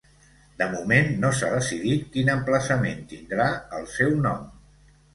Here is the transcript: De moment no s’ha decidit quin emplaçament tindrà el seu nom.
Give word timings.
De 0.61 0.67
moment 0.71 1.11
no 1.25 1.31
s’ha 1.41 1.51
decidit 1.57 2.09
quin 2.17 2.33
emplaçament 2.39 3.07
tindrà 3.15 3.55
el 3.81 3.89
seu 3.99 4.21
nom. 4.29 4.53